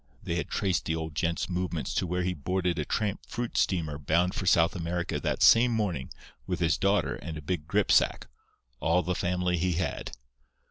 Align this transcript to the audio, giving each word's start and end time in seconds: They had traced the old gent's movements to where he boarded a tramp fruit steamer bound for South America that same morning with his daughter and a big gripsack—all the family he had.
They 0.23 0.33
had 0.33 0.49
traced 0.49 0.85
the 0.85 0.95
old 0.95 1.13
gent's 1.13 1.47
movements 1.47 1.93
to 1.93 2.07
where 2.07 2.23
he 2.23 2.33
boarded 2.33 2.79
a 2.79 2.85
tramp 2.85 3.19
fruit 3.27 3.55
steamer 3.55 3.99
bound 3.99 4.33
for 4.33 4.47
South 4.47 4.75
America 4.75 5.19
that 5.19 5.43
same 5.43 5.69
morning 5.69 6.09
with 6.47 6.59
his 6.59 6.75
daughter 6.75 7.17
and 7.17 7.37
a 7.37 7.39
big 7.39 7.67
gripsack—all 7.67 9.03
the 9.03 9.13
family 9.13 9.57
he 9.57 9.73
had. 9.73 10.13